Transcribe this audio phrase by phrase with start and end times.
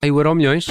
[0.00, 0.66] Aí o Euro Milhões.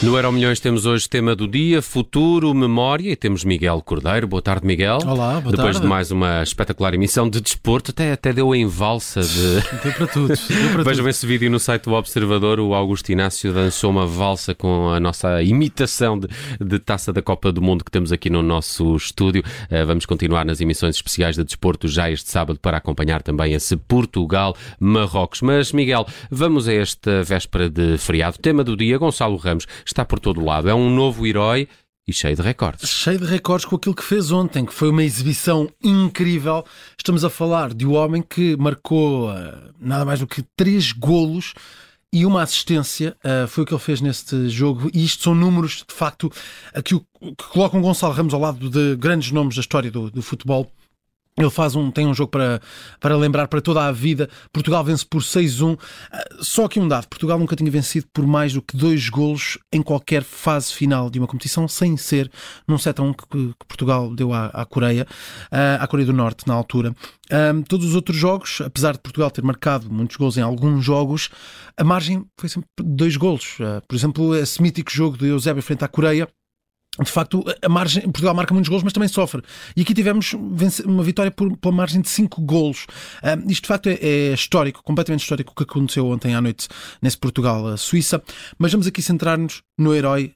[0.00, 4.28] No Euro Milhões temos hoje tema do dia, futuro, memória e temos Miguel Cordeiro.
[4.28, 4.98] Boa tarde, Miguel.
[5.04, 5.80] Olá, boa Depois tarde.
[5.80, 9.60] de mais uma espetacular emissão de desporto, até, até deu em valsa de.
[9.82, 10.28] Deu para tudo.
[10.28, 11.08] Deu para Vejam tudo.
[11.08, 12.60] esse vídeo no site do Observador.
[12.60, 16.28] O Augusto Inácio dançou uma valsa com a nossa imitação de,
[16.64, 19.42] de taça da Copa do Mundo que temos aqui no nosso estúdio.
[19.68, 23.76] Eh, vamos continuar nas emissões especiais de desporto já este sábado para acompanhar também esse
[23.76, 25.42] Portugal-Marrocos.
[25.42, 28.38] Mas, Miguel, vamos a esta véspera de feriado.
[28.38, 30.68] Tema do dia: Gonçalo Ramos está por todo lado.
[30.68, 31.68] É um novo herói
[32.06, 32.88] e cheio de recordes.
[32.88, 36.64] Cheio de recordes com aquilo que fez ontem, que foi uma exibição incrível.
[36.96, 41.52] Estamos a falar de um homem que marcou eh, nada mais do que três golos
[42.10, 43.14] e uma assistência.
[43.22, 44.90] eh, foi o que ele fez neste jogo.
[44.94, 46.32] E isto são números, de facto,
[46.82, 46.98] que
[47.50, 50.72] colocam Gonçalo Ramos ao lado de grandes nomes da história do, do futebol.
[51.38, 52.60] Ele faz um, tem um jogo para,
[52.98, 54.28] para lembrar para toda a vida.
[54.52, 55.78] Portugal vence por 6-1.
[56.10, 59.56] Ah, Só aqui um dado: Portugal nunca tinha vencido por mais do que dois golos
[59.72, 62.30] em qualquer fase final de uma competição, sem ser
[62.66, 65.06] num 7-1 que, que Portugal deu à, à Coreia,
[65.50, 66.92] ah, à Coreia do Norte, na altura.
[67.30, 71.28] Ah, todos os outros jogos, apesar de Portugal ter marcado muitos golos em alguns jogos,
[71.76, 73.58] a margem foi sempre dois golos.
[73.86, 76.28] Por exemplo, esse mítico jogo de Eusébio frente à Coreia
[77.02, 79.42] de facto, a margem, Portugal marca muitos golos, mas também sofre.
[79.76, 80.32] E aqui tivemos
[80.84, 82.86] uma vitória por, pela margem de 5 golos.
[83.22, 86.68] Ah, isto, de facto, é, é histórico, completamente histórico o que aconteceu ontem à noite
[87.00, 88.22] nesse Portugal-Suíça.
[88.58, 90.32] Mas vamos aqui centrar-nos no herói,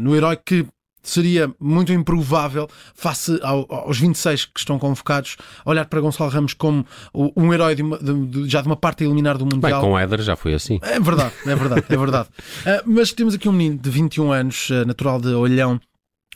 [0.00, 0.66] no herói que
[1.02, 6.84] seria muito improvável, face ao- aos 26 que estão convocados, olhar para Gonçalo Ramos como
[7.14, 9.80] um herói de uma- de- de- já de uma parte a eliminar do Bem, Mundial.
[9.80, 10.80] com o Éder já foi assim.
[10.82, 12.28] É verdade, é verdade, é verdade.
[12.66, 15.80] Ah, mas temos aqui um menino de 21 anos, ah, natural de Olhão.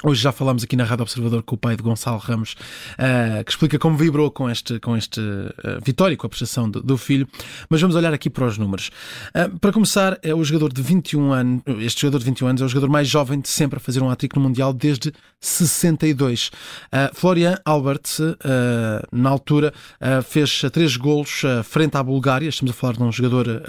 [0.02, 2.54] Hoje já falámos aqui na Rádio Observador com o pai de Gonçalo Ramos,
[2.96, 5.20] ah, que explica como vibrou com este, com este
[5.62, 7.28] ah, vitória, com a prestação do, do filho.
[7.68, 8.90] Mas vamos olhar aqui para os números.
[9.34, 12.64] Ah, para começar, é o jogador de 21 anos, este jogador de 21 anos é
[12.64, 16.50] o jogador mais jovem de sempre a fazer um hat no Mundial desde 62.
[16.90, 18.00] Ah, Florian Albert,
[19.12, 19.72] na altura,
[20.24, 22.48] fez três golos frente à Bulgária.
[22.48, 23.62] Estamos a falar de um jogador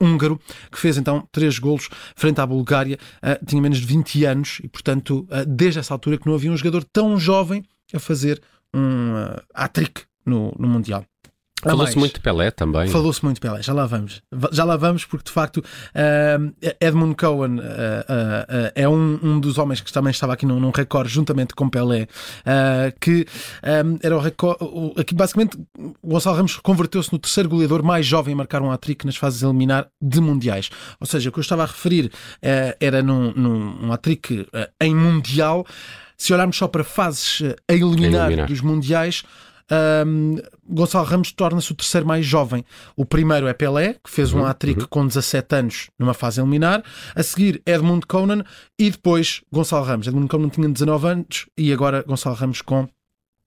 [0.00, 2.98] húngaro que fez então três golos frente à Bulgária.
[3.46, 6.56] Tinha menos de 20 anos e, portanto, ah, desde essa altura que não havia um
[6.56, 8.42] jogador tão jovem a fazer
[8.74, 11.04] um uh, hat-trick no, no Mundial.
[11.64, 12.88] A Falou-se muito de Pelé também.
[12.88, 14.22] Falou-se muito Pelé, já lá vamos.
[14.30, 15.62] Va- Já lá vamos, porque de facto
[15.94, 16.38] ah,
[16.80, 20.60] Edmund Cohen ah, ah, ah, é um, um dos homens que também estava aqui num,
[20.60, 22.06] num recorde, juntamente com Pelé,
[23.00, 23.26] que
[23.62, 24.58] ah, era o recorde.
[25.00, 25.58] Aqui basicamente
[26.02, 29.42] o Gonçalo Ramos converteu-se no terceiro goleador mais jovem a marcar um hat-trick nas fases
[29.42, 30.70] a eliminar de mundiais.
[31.00, 32.10] Ou seja, o que eu estava a referir
[32.80, 34.46] era num, num um hat-trick
[34.80, 35.64] em mundial.
[36.16, 38.46] Se olharmos só para fases a eliminar, eliminar.
[38.48, 39.24] dos mundiais.
[39.70, 40.36] Um,
[40.68, 42.64] Gonçalo Ramos torna-se o terceiro mais jovem.
[42.96, 46.82] O primeiro é Pelé, que fez um hat-trick com 17 anos numa fase eliminar.
[47.14, 48.44] A seguir, Edmund Conan
[48.78, 50.06] e depois Gonçalo Ramos.
[50.06, 52.88] Edmund Conan tinha 19 anos e agora Gonçalo Ramos com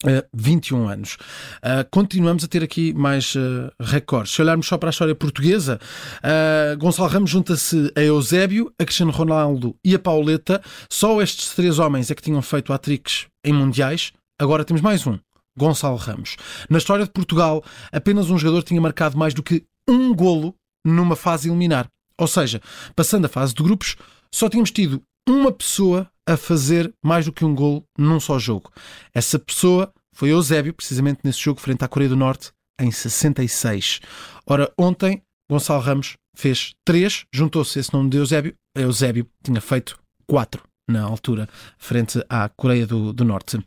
[0.05, 1.17] eh, 21 anos.
[1.57, 4.31] Uh, continuamos a ter aqui mais uh, recordes.
[4.31, 5.79] Se olharmos só para a história portuguesa,
[6.19, 10.61] uh, Gonçalo Ramos junta-se a Eusébio, a Cristiano Ronaldo e a Pauleta.
[10.87, 14.13] Só estes três homens é que tinham feito hat-tricks em mundiais.
[14.39, 15.17] Agora temos mais um.
[15.57, 16.37] Gonçalo Ramos.
[16.69, 20.53] Na história de Portugal, apenas um jogador tinha marcado mais do que um golo
[20.85, 21.87] numa fase eliminar.
[22.19, 22.61] Ou seja,
[22.95, 23.95] passando a fase de grupos,
[24.33, 28.71] só tínhamos tido uma pessoa a fazer mais do que um golo num só jogo.
[29.13, 33.99] Essa pessoa foi Eusébio, precisamente nesse jogo frente à Coreia do Norte, em 66.
[34.45, 38.53] Ora, ontem, Gonçalo Ramos fez três, juntou-se esse nome de Eusébio.
[38.75, 41.47] Eusébio tinha feito quatro na altura,
[41.77, 43.59] frente à Coreia do, do Norte.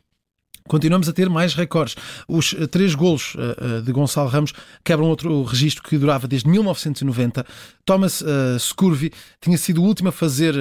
[0.71, 1.97] Continuamos a ter mais recordes.
[2.29, 4.53] Os eh, três golos eh, eh, de Gonçalo Ramos
[4.85, 7.45] quebram outro registro que durava desde 1990.
[7.83, 9.11] Thomas uh,
[9.41, 10.55] tinha sido o último a fazer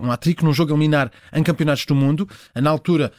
[0.00, 3.10] um hat-trick num jogo a eliminar em campeonatos do mundo, na altura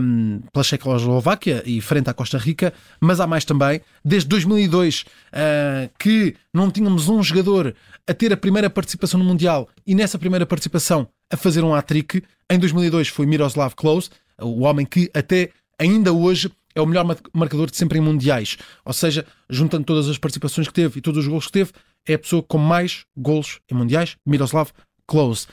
[0.00, 3.82] um, pela Checoslováquia e frente à Costa Rica, mas há mais também.
[4.02, 7.74] Desde 2002 eh, que não tínhamos um jogador
[8.06, 12.22] a ter a primeira participação no Mundial e nessa primeira participação a fazer um hat-trick.
[12.50, 14.08] Em 2002 foi Miroslav Klose,
[14.40, 18.56] o homem que até ainda hoje é o melhor mar- marcador de sempre em mundiais.
[18.84, 21.72] Ou seja, juntando todas as participações que teve e todos os gols que teve,
[22.06, 24.70] é a pessoa com mais gols em mundiais, Miroslav
[25.06, 25.46] Klose.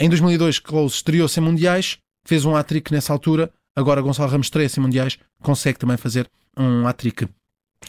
[0.00, 3.52] Em 2002, Klose estreou-se em mundiais, fez um hat-trick nessa altura.
[3.76, 7.28] Agora Gonçalo Ramos estreia-se em mundiais, consegue também fazer um hat-trick.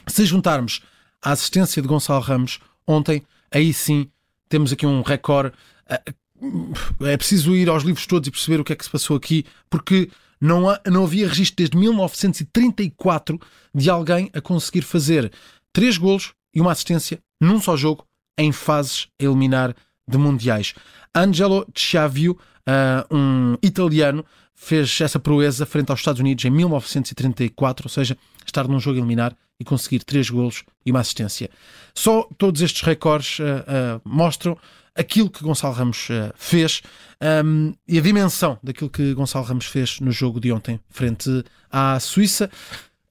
[0.08, 0.82] Se juntarmos
[1.22, 4.10] a assistência de Gonçalo Ramos ontem, aí sim
[4.50, 5.56] temos aqui um recorde.
[7.02, 9.46] É preciso ir aos livros todos e perceber o que é que se passou aqui,
[9.70, 10.10] porque
[10.40, 13.40] não, há- não havia registro desde 1934
[13.74, 15.32] de alguém a conseguir fazer
[15.74, 18.06] três golos e uma assistência num só jogo
[18.38, 19.76] em fases a eliminar
[20.08, 20.74] de mundiais.
[21.14, 22.38] Angelo Chiavio,
[22.68, 28.68] uh, um italiano, fez essa proeza frente aos Estados Unidos em 1934, ou seja, estar
[28.68, 31.50] num jogo a eliminar e conseguir três golos e uma assistência.
[31.94, 34.58] Só todos estes recordes uh, uh, mostram
[34.96, 36.82] aquilo que Gonçalo Ramos uh, fez
[37.46, 42.00] um, e a dimensão daquilo que Gonçalo Ramos fez no jogo de ontem frente à
[42.00, 42.50] Suíça.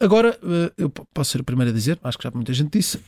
[0.01, 0.37] Agora,
[0.77, 3.01] eu posso ser o primeiro a dizer, acho que já muita gente disse,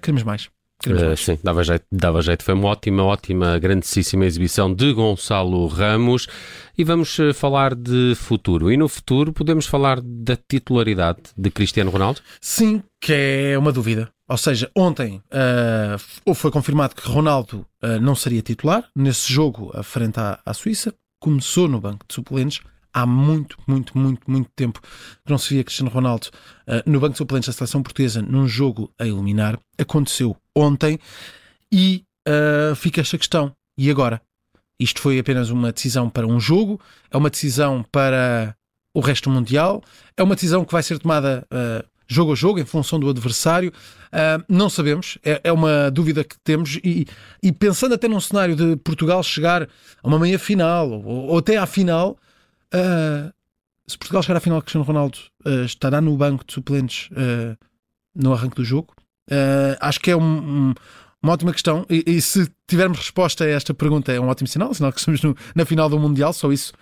[0.00, 0.48] queremos mais.
[0.86, 2.44] Uh, sim, dava jeito, dava jeito.
[2.44, 6.26] Foi uma ótima, ótima, grandíssima exibição de Gonçalo Ramos.
[6.76, 8.70] E vamos falar de futuro.
[8.70, 12.20] E no futuro podemos falar da titularidade de Cristiano Ronaldo?
[12.40, 14.13] Sim, que é uma dúvida.
[14.28, 17.66] Ou seja, ontem uh, foi confirmado que Ronaldo
[18.00, 20.94] não seria titular nesse jogo frente à, à Suíça.
[21.20, 22.62] Começou no banco de suplentes
[22.94, 26.28] há muito, muito, muito, muito tempo que não se via Cristiano Ronaldo
[26.68, 29.58] uh, no banco de suplentes da seleção portuguesa num jogo a eliminar.
[29.76, 30.98] Aconteceu ontem
[31.70, 33.52] e uh, fica esta questão.
[33.76, 34.22] E agora?
[34.78, 36.80] Isto foi apenas uma decisão para um jogo?
[37.10, 38.56] É uma decisão para
[38.92, 39.82] o resto do Mundial?
[40.16, 43.72] É uma decisão que vai ser tomada uh, jogo a jogo, em função do adversário?
[44.08, 45.18] Uh, não sabemos.
[45.24, 46.78] É, é, uma dúvida que temos.
[46.84, 47.06] E,
[47.42, 49.68] e, pensando até num cenário de Portugal chegar a
[50.08, 52.18] uma meia final ou, ou até à final,
[52.74, 53.32] Uh,
[53.86, 57.08] se Portugal chegar à final, Cristiano Ronaldo uh, estará no banco de suplentes
[58.14, 58.94] no arranque do jogo?
[59.80, 60.74] acho que é um, um,
[61.22, 61.86] uma ótima questão.
[61.88, 65.22] E, e, se tivermos resposta a esta pergunta, é um ótimo sinal, sinal que estamos
[65.22, 66.32] no, na final do Mundial.
[66.32, 66.72] Só isso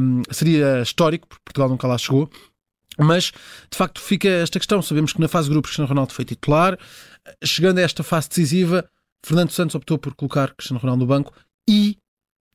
[0.00, 2.28] um, seria histórico, porque Portugal nunca lá chegou.
[3.00, 3.32] Mas,
[3.70, 4.82] de facto, fica esta questão.
[4.82, 6.78] Sabemos que na fase de grupos Cristiano Ronaldo foi titular.
[7.44, 8.88] Chegando a esta fase decisiva,
[9.24, 11.32] Fernando Santos optou por colocar Cristiano Ronaldo no banco
[11.68, 11.96] e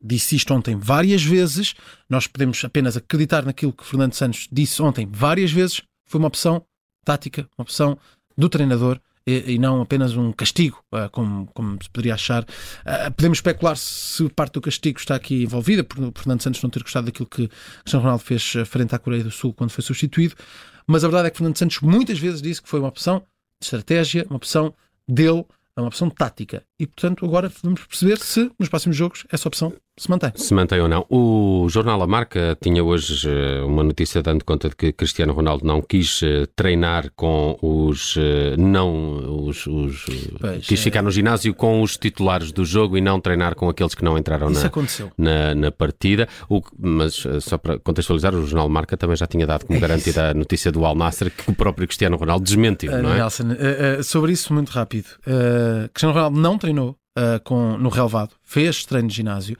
[0.01, 1.73] disse isto ontem várias vezes.
[2.09, 5.81] Nós podemos apenas acreditar naquilo que Fernando Santos disse ontem várias vezes.
[6.05, 6.65] Foi uma opção
[7.03, 7.97] tática, uma opção
[8.37, 12.43] do treinador e, e não apenas um castigo, uh, como, como se poderia achar.
[12.43, 16.83] Uh, podemos especular se parte do castigo está aqui envolvida, por, Fernando Santos não ter
[16.83, 17.49] gostado daquilo que
[17.79, 20.35] Cristiano Ronaldo fez frente à Coreia do Sul quando foi substituído.
[20.87, 23.65] Mas a verdade é que Fernando Santos muitas vezes disse que foi uma opção de
[23.65, 24.73] estratégia, uma opção
[25.07, 25.43] dele,
[25.77, 26.63] uma opção tática.
[26.79, 30.31] E portanto agora vamos perceber se nos próximos jogos essa opção se mantém.
[30.35, 31.05] Se mantém ou não.
[31.09, 35.65] O jornal A Marca tinha hoje eh, uma notícia dando conta de que Cristiano Ronaldo
[35.65, 40.05] não quis eh, treinar com os eh, não os, os
[40.39, 40.83] pois, quis é...
[40.83, 44.17] ficar no ginásio com os titulares do jogo e não treinar com aqueles que não
[44.17, 44.61] entraram na,
[45.17, 46.27] na, na, partida.
[46.49, 50.31] O, mas só para contextualizar, o jornal Marca também já tinha dado como é garantida
[50.31, 53.19] a notícia do Al Nasser que o próprio Cristiano Ronaldo desmentiu, uh, não é?
[53.19, 55.07] Nelson, uh, uh, sobre isso muito rápido.
[55.93, 59.57] Cristiano Ronaldo não treinou uh, com, no relevado, fez treino de ginásio.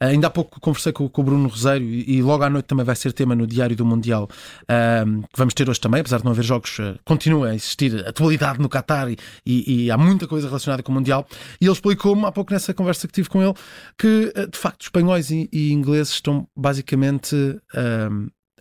[0.00, 2.66] Uh, ainda há pouco conversei com, com o Bruno Rosário e, e, logo à noite
[2.66, 4.28] também vai ser tema no Diário do Mundial,
[4.62, 8.06] uh, que vamos ter hoje também, apesar de não haver jogos, uh, continua a existir
[8.06, 11.26] atualidade no Qatar e, e, e, há muita coisa relacionada com o Mundial.
[11.60, 13.54] E ele explicou-me há pouco nessa conversa que tive com ele
[13.98, 17.34] que, de facto, espanhóis e, ingleses estão basicamente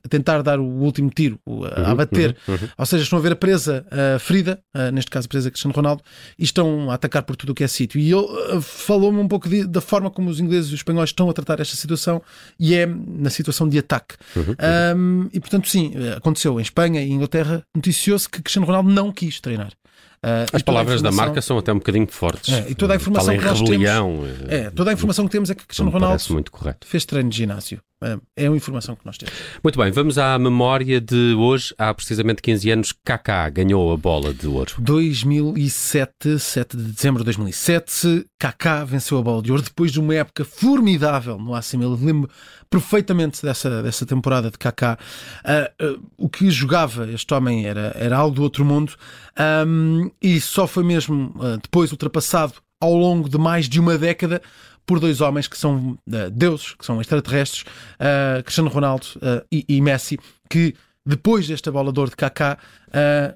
[0.05, 2.37] a tentar dar o último tiro, a uhum, bater.
[2.47, 2.69] Uhum, uhum.
[2.77, 3.85] Ou seja, estão a ver a presa
[4.15, 4.59] a ferida,
[4.93, 6.03] neste caso a presa Cristiano Ronaldo,
[6.37, 7.99] e estão a atacar por tudo o que é sítio.
[7.99, 11.29] E ele falou-me um pouco de, da forma como os ingleses e os espanhóis estão
[11.29, 12.21] a tratar esta situação,
[12.59, 14.15] e é na situação de ataque.
[14.35, 14.55] Uhum,
[14.95, 19.39] um, e portanto, sim, aconteceu em Espanha e Inglaterra, noticiou-se que Cristiano Ronaldo não quis
[19.39, 19.71] treinar.
[20.25, 22.51] Uh, As palavras da marca são até um bocadinho fortes.
[22.51, 24.51] É, e toda a informação que nós rebelião, temos.
[24.51, 26.23] É, toda a informação que temos é que Cristiano Ronaldo
[26.83, 27.79] fez treino de ginásio.
[28.35, 29.33] É a informação que nós temos.
[29.63, 31.73] Muito bem, vamos à memória de hoje.
[31.77, 34.73] Há precisamente 15 anos, Kaká ganhou a bola de ouro.
[34.79, 40.13] 2007, 7 de dezembro de 2007, Kaká venceu a bola de ouro depois de uma
[40.13, 41.97] época formidável no AC Milan.
[42.01, 42.29] Lembro
[42.69, 44.97] perfeitamente dessa, dessa temporada de Kaká.
[45.45, 48.93] Uh, uh, o que jogava este homem era, era algo do outro mundo
[49.65, 54.41] um, e só foi mesmo uh, depois ultrapassado ao longo de mais de uma década
[54.85, 59.65] por dois homens que são uh, deuses, que são extraterrestres, uh, Cristiano Ronaldo uh, e,
[59.67, 62.57] e, Messi, que depois desta bola de ouro de Kaká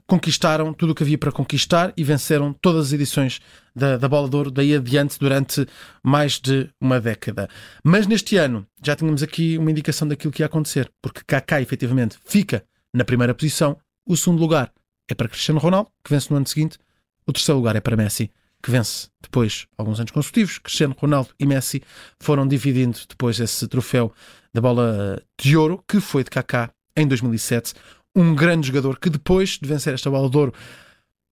[0.07, 3.41] conquistaram tudo o que havia para conquistar e venceram todas as edições
[3.75, 5.67] da, da bola de ouro daí adiante durante
[6.01, 7.47] mais de uma década.
[7.83, 12.17] Mas neste ano já tínhamos aqui uma indicação daquilo que ia acontecer, porque Kaká efetivamente
[12.25, 14.71] fica na primeira posição, o segundo lugar
[15.07, 16.79] é para Cristiano Ronaldo, que vence no ano seguinte,
[17.27, 18.31] o terceiro lugar é para Messi
[18.61, 20.57] que vence depois alguns anos consecutivos.
[20.59, 21.81] Cristiano Ronaldo e Messi
[22.19, 24.11] foram dividindo depois esse troféu
[24.53, 27.73] da bola de ouro, que foi de Kaká em 2007.
[28.15, 30.53] Um grande jogador que depois de vencer esta bola de ouro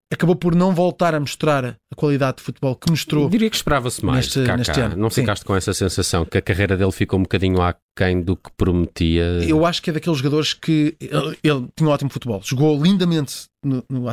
[0.09, 3.23] acabou por não voltar a mostrar a qualidade de futebol que mostrou.
[3.25, 4.27] Eu diria que esperava-se mais.
[4.27, 4.57] Neste, Kaká.
[4.57, 4.95] neste ano.
[4.95, 5.21] Não Sim.
[5.21, 9.23] ficaste com essa sensação que a carreira dele ficou um bocadinho aquém do que prometia?
[9.45, 13.47] Eu acho que é daqueles jogadores que ele, ele tinha um ótimo futebol, jogou lindamente
[13.65, 14.07] no, no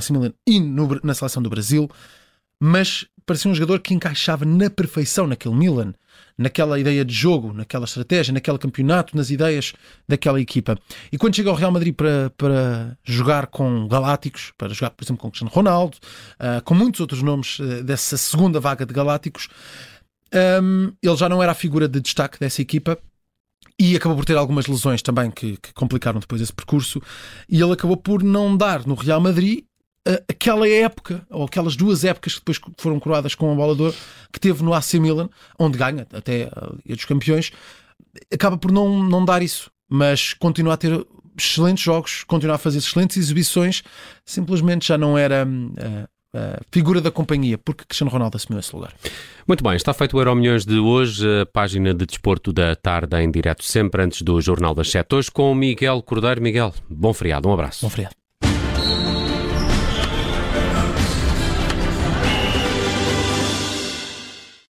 [0.48, 1.88] e no- na seleção do Brasil,
[2.60, 5.94] mas parecia um jogador que encaixava na perfeição naquele Milan,
[6.36, 9.72] naquela ideia de jogo, naquela estratégia, naquele campeonato, nas ideias
[10.08, 10.76] daquela equipa.
[11.10, 15.22] E quando chega ao Real Madrid para, para jogar com Galácticos, para jogar, por exemplo,
[15.22, 15.96] com Cristiano Ronaldo,
[16.38, 19.48] ah, com muitos outros nomes ah, dessa segunda vaga de Galácticos,
[20.32, 22.98] ahm, ele já não era a figura de destaque dessa equipa
[23.78, 27.00] e acabou por ter algumas lesões também que, que complicaram depois esse percurso.
[27.48, 29.64] E ele acabou por não dar no Real Madrid
[30.28, 33.96] aquela época, ou aquelas duas épocas que depois foram coroadas com o bola de Ouro,
[34.32, 37.50] que teve no AC Milan, onde ganha até a Liga dos Campeões,
[38.32, 41.06] acaba por não, não dar isso, mas continua a ter
[41.36, 43.82] excelentes jogos, continua a fazer excelentes exibições,
[44.24, 48.92] simplesmente já não era a, a figura da companhia, porque Cristiano Ronaldo assumiu esse lugar.
[49.48, 53.16] Muito bem, está feito o Euro Milhões de hoje, a página de desporto da tarde
[53.20, 55.14] em direto, sempre antes do Jornal das Sete.
[55.14, 56.40] Hoje com o Miguel Cordeiro.
[56.40, 57.84] Miguel, bom feriado, um abraço.
[57.84, 58.23] Bom feriado.